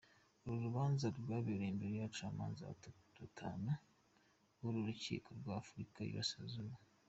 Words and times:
Uru 0.45 0.57
rubanza 0.67 1.05
rwabereye 1.17 1.69
imbere 1.73 1.93
y’abacamaza 1.95 2.61
batanu 3.19 3.69
b’uru 4.59 4.79
rukiko 4.87 5.29
rw’Afurika 5.39 5.97
y’iburasirazuba. 6.01 6.75